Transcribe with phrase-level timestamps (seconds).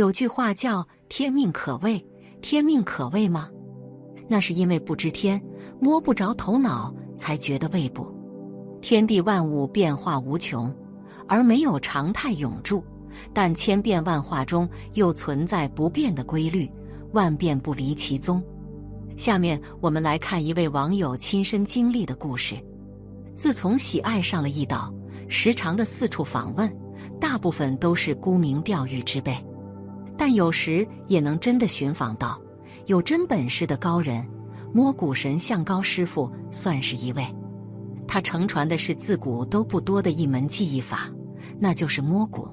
[0.00, 2.02] 有句话叫“天命可畏”，
[2.40, 3.50] 天命可畏吗？
[4.26, 5.38] 那是因为不知天，
[5.78, 8.06] 摸不着头脑，才觉得畏怖。
[8.80, 10.74] 天地万物变化无穷，
[11.28, 12.82] 而没有常态永驻，
[13.34, 16.66] 但千变万化中又存在不变的规律，
[17.12, 18.42] 万变不离其宗。
[19.18, 22.56] 下面我们来看一位网友亲身经历的故事。
[23.36, 24.90] 自从喜爱上了一岛，
[25.28, 26.74] 时常的四处访问，
[27.20, 29.36] 大部分都是沽名钓誉之辈。
[30.20, 32.38] 但有时也能真的寻访到
[32.84, 34.22] 有真本事的高人，
[34.70, 37.26] 摸骨神像高师傅算是一位。
[38.06, 41.08] 他承传的是自古都不多的一门技艺法，
[41.58, 42.46] 那就是摸骨。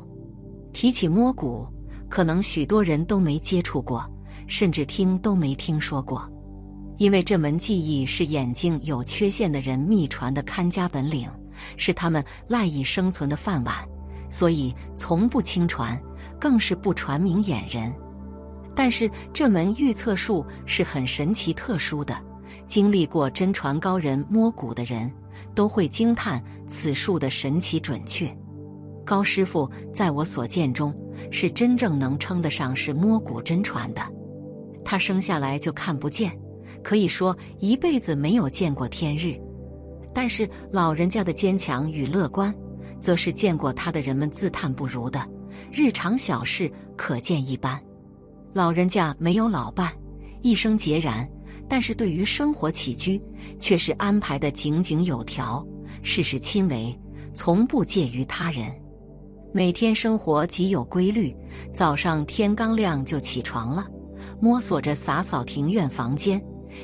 [0.71, 1.67] 提起摸骨，
[2.07, 4.09] 可能许多人都没接触过，
[4.47, 6.25] 甚至听都没听说过，
[6.97, 11.29] 因为这门技艺是眼睛有缺陷的人秘传的看家本领，
[11.75, 13.75] 是他们赖以生存的饭碗，
[14.29, 15.99] 所以从不轻传。
[16.39, 17.91] 更是不传明眼人，
[18.75, 22.15] 但是这门预测术是很神奇特殊的。
[22.67, 25.11] 经历过真传高人摸骨的人，
[25.55, 28.31] 都会惊叹此术的神奇准确。
[29.03, 30.95] 高师傅在我所见中，
[31.31, 34.01] 是真正能称得上是摸骨真传的。
[34.85, 36.37] 他生下来就看不见，
[36.83, 39.35] 可以说一辈子没有见过天日。
[40.13, 42.53] 但是老人家的坚强与乐观，
[42.99, 45.27] 则是见过他的人们自叹不如的。
[45.71, 47.81] 日常小事可见一斑，
[48.53, 49.91] 老人家没有老伴，
[50.41, 51.27] 一生孑然，
[51.67, 53.21] 但是对于生活起居
[53.59, 55.65] 却是安排的井井有条，
[56.03, 56.97] 事事亲为，
[57.33, 58.71] 从不介于他人。
[59.53, 61.35] 每天生活极有规律，
[61.73, 63.87] 早上天刚亮就起床了，
[64.39, 66.39] 摸索着洒扫庭院房间。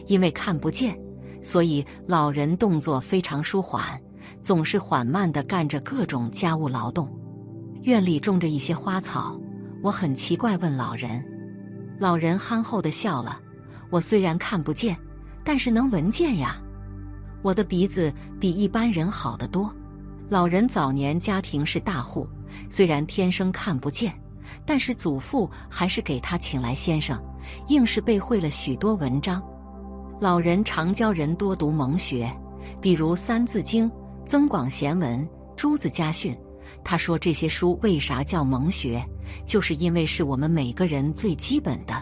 [0.08, 0.98] 因为看不见，
[1.44, 4.02] 所以老人动作非常舒缓，
[4.42, 7.12] 总是缓慢地干着各种家务劳动。
[7.84, 9.40] 院里种着一些花草，
[9.82, 11.24] 我很奇怪，问老人。
[12.00, 13.40] 老人憨厚的笑了。
[13.90, 14.98] 我虽然看不见，
[15.44, 16.58] 但是能闻见呀。
[17.44, 19.72] 我的鼻子比一般人好得多。
[20.30, 22.28] 老人早年家庭是大户，
[22.70, 24.14] 虽然天生看不见，
[24.66, 27.22] 但是祖父还是给他请来先生，
[27.68, 29.44] 硬是背会了许多文章。
[30.20, 32.32] 老人常教人多读蒙学，
[32.82, 33.92] 比如《三字经》
[34.26, 35.20] 《增广贤文》
[35.56, 36.34] 《朱子家训》。
[36.84, 39.04] 他说：“这些书为啥叫蒙学？
[39.46, 41.94] 就是因为是我们每个人最基本的、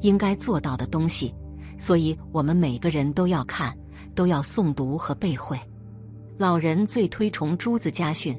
[0.00, 1.34] 应该做到的东西，
[1.78, 3.76] 所以我们每个人都要看，
[4.14, 5.58] 都要诵读和背会。”
[6.36, 8.38] 老人最推崇朱子家训，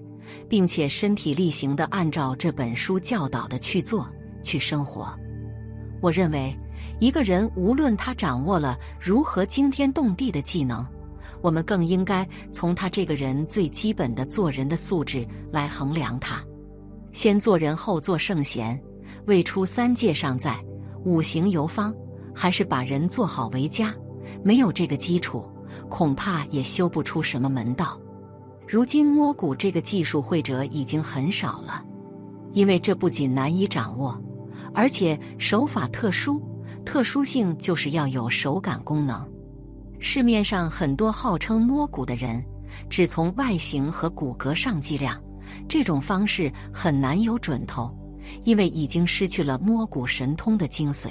[0.49, 4.09] 并且身体力行的按照这本书教导的去做、
[4.43, 5.13] 去生活。
[6.01, 6.55] 我认为，
[6.99, 10.85] 一个人无论他掌握了如何惊天动地的技能。
[11.41, 16.43] 我们更应该从他这个人最基本的做人的素质来衡量他。
[17.13, 18.81] 先做人后做圣贤，
[19.25, 20.57] 未出三界尚在，
[21.03, 21.93] 五行游方，
[22.33, 23.93] 还是把人做好为佳。
[24.43, 25.45] 没有这个基础，
[25.89, 27.99] 恐怕也修不出什么门道。
[28.67, 31.83] 如今摸骨这个技术会者已经很少了，
[32.53, 34.17] 因为这不仅难以掌握，
[34.73, 36.41] 而且手法特殊，
[36.85, 39.29] 特殊性就是要有手感功能。
[40.03, 42.43] 市面上很多号称摸骨的人，
[42.89, 45.21] 只从外形和骨骼上计量，
[45.69, 47.95] 这种方式很难有准头，
[48.43, 51.09] 因为已经失去了摸骨神通的精髓。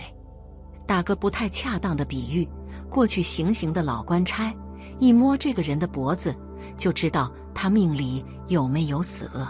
[0.89, 2.47] 打个不太恰当的比喻，
[2.91, 4.53] 过去行刑的老官差，
[4.99, 6.35] 一摸这个人的脖子，
[6.77, 9.47] 就知道他命里有没有死厄。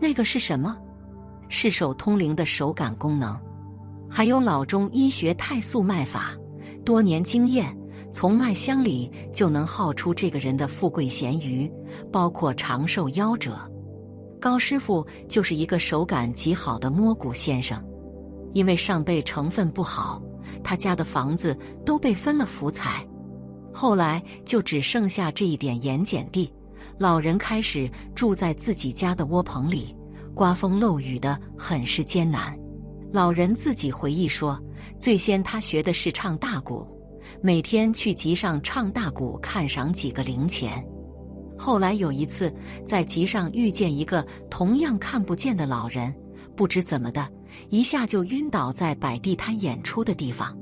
[0.00, 0.74] 那个是什么？
[1.50, 3.38] 是手通灵的手感功能。
[4.10, 6.32] 还有老中医学太素脉法，
[6.82, 7.76] 多年经验。
[8.14, 11.68] 从脉香里就能号出这个人的富贵咸鱼，
[12.12, 13.58] 包括长寿夭折。
[14.40, 17.84] 高师傅就是一个手感极好的摸骨先生，
[18.52, 20.22] 因为上辈成分不好，
[20.62, 23.04] 他家的房子都被分了福彩，
[23.72, 26.48] 后来就只剩下这一点盐碱地。
[26.96, 29.92] 老人开始住在自己家的窝棚里，
[30.36, 32.56] 刮风漏雨的很是艰难。
[33.12, 34.56] 老人自己回忆说，
[35.00, 36.93] 最先他学的是唱大鼓。
[37.40, 40.84] 每天去集上唱大鼓，看赏几个零钱。
[41.56, 42.52] 后来有一次
[42.84, 46.14] 在集上遇见一个同样看不见的老人，
[46.56, 47.28] 不知怎么的，
[47.70, 50.56] 一下就晕倒在摆地摊演出的地方。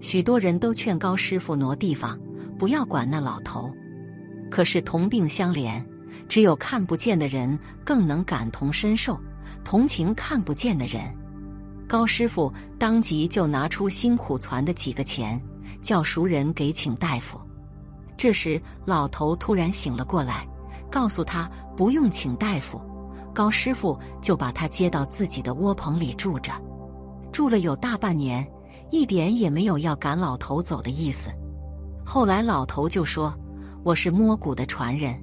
[0.00, 2.18] 许多人都劝高师傅挪地方，
[2.58, 3.72] 不要管那老头。
[4.50, 5.84] 可是同病相怜，
[6.28, 9.20] 只有看不见的人更能感同身受，
[9.62, 11.02] 同情看不见的人。
[11.86, 15.40] 高师傅当即就拿出辛苦攒的几个钱。
[15.82, 17.38] 叫熟人给请大夫。
[18.16, 20.46] 这时，老头突然醒了过来，
[20.90, 22.80] 告诉他不用请大夫，
[23.34, 26.52] 高师傅就把他接到自己的窝棚里住着。
[27.32, 28.46] 住了有大半年，
[28.90, 31.30] 一点也没有要赶老头走的意思。
[32.04, 33.34] 后来老头就说
[33.82, 35.18] ：“我是摸骨的传人，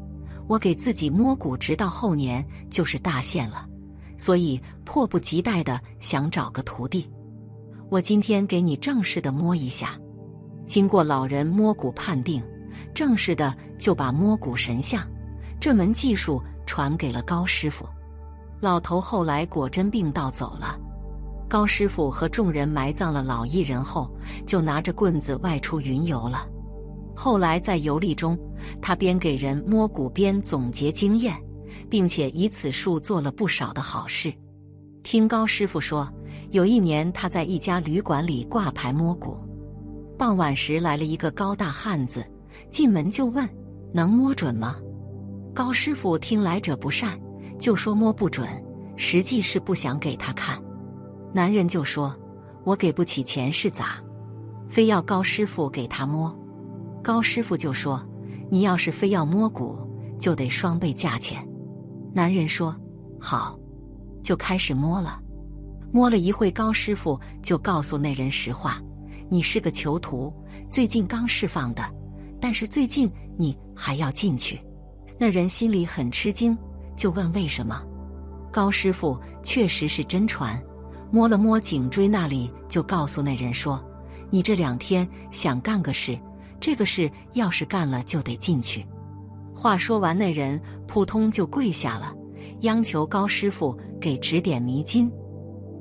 [0.47, 3.65] 我给自己摸骨，直到后年就是大限了，
[4.17, 7.09] 所以迫不及待的想找个徒弟。
[7.89, 9.97] 我今天给你正式的摸一下。”
[10.69, 12.43] 经过老人摸骨判定，
[12.93, 15.03] 正式的就把摸骨神像
[15.59, 17.89] 这门技术传给了高师傅。
[18.61, 20.79] 老头后来果真病倒走了。
[21.49, 24.13] 高师傅和众人埋葬了老艺人后，
[24.45, 26.47] 就拿着棍子外出云游了。
[27.15, 28.37] 后来在游历中，
[28.79, 31.35] 他边给人摸骨边总结经验，
[31.89, 34.31] 并且以此术做了不少的好事。
[35.01, 36.07] 听高师傅说，
[36.51, 39.35] 有一年他在一家旅馆里挂牌摸骨，
[40.19, 42.21] 傍晚时来了一个高大汉子，
[42.69, 43.47] 进门就问
[43.95, 44.75] ：“能摸准吗？”
[45.55, 47.17] 高师傅听来者不善，
[47.57, 48.45] 就说摸不准，
[48.97, 50.61] 实际是不想给他看。
[51.33, 52.13] 男人就说
[52.65, 54.03] ：“我给不起钱是咋？
[54.67, 56.37] 非要高师傅给他摸。”
[57.01, 58.05] 高师傅就说
[58.51, 59.79] ：“你要是非要摸骨，
[60.19, 61.47] 就得双倍价钱。”
[62.13, 62.75] 男人说
[63.17, 63.57] ：“好。”
[64.21, 65.17] 就开始摸了。
[65.93, 68.81] 摸了一会，高师傅就告诉那人实话
[69.29, 70.33] ：“你是个囚徒，
[70.69, 71.83] 最近刚释放的，
[72.41, 74.59] 但是最近你还要进去。”
[75.19, 76.57] 那人心里很吃惊，
[76.97, 77.83] 就问为什么。
[78.51, 80.61] 高师傅确实是真传。
[81.11, 83.83] 摸了摸颈椎那里，就告诉那人说
[84.29, 86.17] ：“你这两天想干个事，
[86.59, 88.85] 这个事要是干了就得进去。”
[89.55, 92.13] 话说完，那人扑通就跪下了，
[92.61, 95.11] 央求高师傅给指点迷津。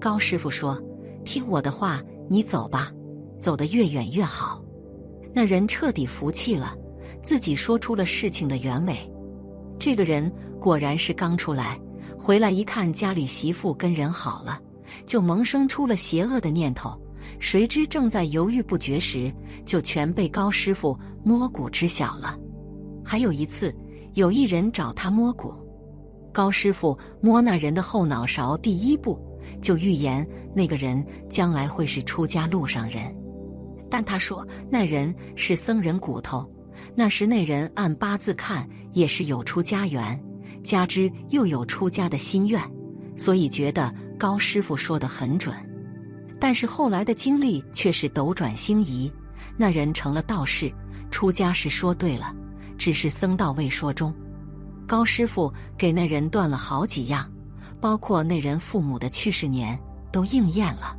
[0.00, 0.82] 高师傅说
[1.24, 2.90] ：“听我的话，你走吧，
[3.38, 4.62] 走得越远越好。”
[5.35, 6.76] 那人彻底服气了，
[7.23, 8.96] 自己说出了事情的原委。
[9.79, 11.79] 这个人果然是刚出来，
[12.19, 14.61] 回来一看家里媳妇跟人好了。
[15.06, 16.99] 就萌生出了邪恶的念头，
[17.38, 19.32] 谁知正在犹豫不决时，
[19.67, 22.37] 就全被高师傅摸骨知晓了。
[23.05, 23.73] 还有一次，
[24.14, 25.52] 有一人找他摸骨，
[26.32, 29.20] 高师傅摸那人的后脑勺，第一步
[29.61, 33.14] 就预言那个人将来会是出家路上人。
[33.90, 36.50] 但他说那人是僧人骨头，
[36.94, 40.23] 那时那人按八字看也是有出家缘，
[40.62, 42.62] 加之又有出家的心愿，
[43.17, 43.94] 所以觉得。
[44.19, 45.55] 高师傅说的很准，
[46.40, 49.08] 但是后来的经历却是斗转星移。
[49.56, 50.75] 那人成了道士，
[51.08, 52.35] 出家是说对了，
[52.76, 54.12] 只是僧道未说中。
[54.88, 57.31] 高师傅给那人断了好几样，
[57.81, 59.79] 包括那人父母的去世年
[60.11, 60.96] 都应验了。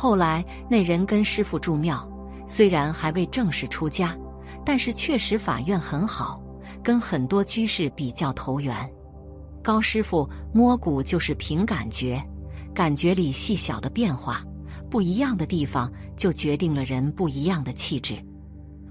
[0.00, 2.08] 后来那人跟师傅住庙，
[2.46, 4.16] 虽然还未正式出家，
[4.64, 6.40] 但是确实法院很好，
[6.84, 8.72] 跟很多居士比较投缘。
[9.60, 12.22] 高师傅摸骨就是凭感觉。
[12.72, 14.40] 感觉里细小的变化，
[14.88, 18.14] 不一样的地方就决定了人不一样的气质。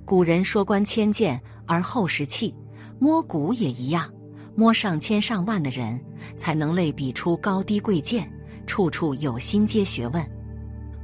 [0.03, 2.53] 古人说“观千剑而后识器”，
[2.99, 4.11] 摸骨也一样，
[4.57, 5.97] 摸上千上万的人
[6.35, 8.29] 才能类比出高低贵贱，
[8.65, 10.36] 处处有心阶学问。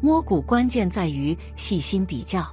[0.03, 2.45] 摸骨关键在于细心比较，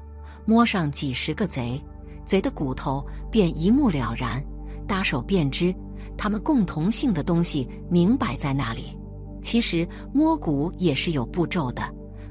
[0.45, 1.83] 摸上几十个贼，
[2.25, 4.41] 贼的骨头便一目了然，
[4.87, 5.75] 搭手便知
[6.17, 8.97] 他们共同性的东西明摆在那里。
[9.43, 11.83] 其实摸骨也是有步骤的，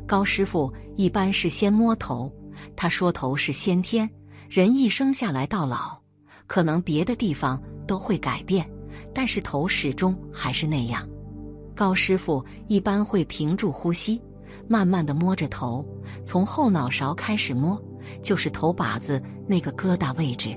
[0.08, 2.34] 高师傅一般是先摸头。
[2.74, 4.10] 他说头是先天，
[4.48, 6.00] 人一生下来到老，
[6.48, 8.66] 可能别的地方都会改变，
[9.14, 11.06] 但是头始终还是那样。
[11.76, 14.22] 高师傅一般会屏住呼吸，
[14.70, 15.84] 慢慢的摸着头，
[16.24, 17.82] 从后脑勺开始摸，
[18.22, 20.56] 就是头把子那个疙瘩位置。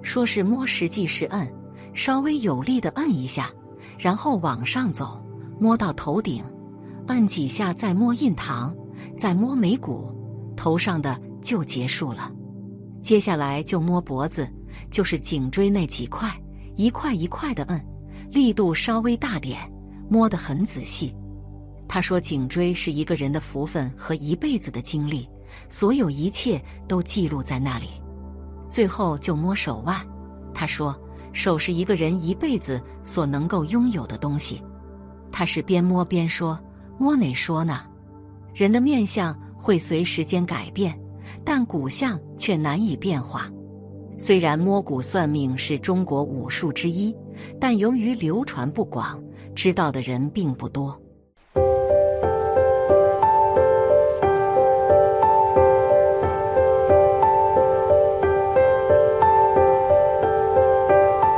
[0.00, 1.46] 说是摸，实际是摁，
[1.92, 3.50] 稍微有力的摁一下，
[3.98, 5.22] 然后往上走。
[5.60, 6.42] 摸到头顶，
[7.06, 8.74] 按几下，再摸印堂，
[9.16, 10.10] 再摸眉骨，
[10.56, 12.32] 头上的就结束了。
[13.02, 14.48] 接下来就摸脖子，
[14.90, 16.28] 就是颈椎那几块，
[16.76, 17.80] 一块一块的摁，
[18.30, 19.60] 力度稍微大点，
[20.08, 21.14] 摸得很仔细。
[21.86, 25.28] 他说，颈椎是一个人的福分和一辈子的经历，
[25.68, 27.88] 所有一切都记录在那里。
[28.70, 29.96] 最后就摸手腕，
[30.52, 30.98] 他说，
[31.32, 34.62] 手是一个人一辈子所能够拥有的东西。
[35.30, 36.58] 他是边摸边说
[36.98, 37.82] ：“摸哪说呢？
[38.54, 40.98] 人的面相会随时间改变，
[41.44, 43.50] 但骨相却难以变化。
[44.18, 47.14] 虽然摸骨算命是中国武术之一，
[47.60, 49.22] 但由于流传不广，
[49.54, 50.98] 知道的人并不多。”